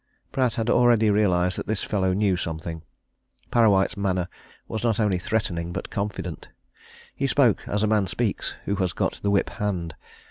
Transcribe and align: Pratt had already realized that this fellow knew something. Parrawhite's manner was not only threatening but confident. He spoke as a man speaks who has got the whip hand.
Pratt 0.31 0.55
had 0.55 0.67
already 0.67 1.11
realized 1.11 1.59
that 1.59 1.67
this 1.67 1.83
fellow 1.83 2.11
knew 2.11 2.35
something. 2.35 2.81
Parrawhite's 3.51 3.95
manner 3.95 4.27
was 4.67 4.83
not 4.83 4.99
only 4.99 5.19
threatening 5.19 5.71
but 5.71 5.91
confident. 5.91 6.49
He 7.15 7.27
spoke 7.27 7.67
as 7.67 7.83
a 7.83 7.87
man 7.87 8.07
speaks 8.07 8.55
who 8.65 8.73
has 8.77 8.93
got 8.93 9.19
the 9.21 9.29
whip 9.29 9.51
hand. 9.51 9.93